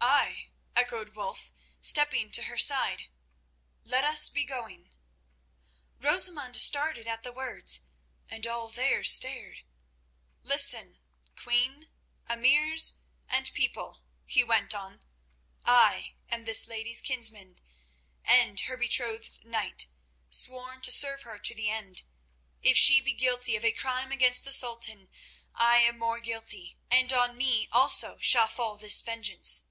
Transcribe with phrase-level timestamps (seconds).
[0.00, 0.52] "Ay,"
[0.84, 3.08] echoed Wulf, stepping to her side,
[3.82, 4.94] "let us be going."
[6.00, 7.82] Rosamund started at the words,
[8.28, 9.62] and all there stared.
[10.42, 10.98] "Listen,
[11.36, 11.88] Queen,
[12.30, 15.02] Emirs, and People," he went on.
[15.64, 17.58] "I am this lady's kinsman
[18.24, 19.88] and her betrothed knight,
[20.30, 22.04] sworn to serve her to the end.
[22.62, 25.10] If she be guilty of a crime against the Sultan,
[25.54, 29.64] I am more guilty, and on me also shall fall his vengeance.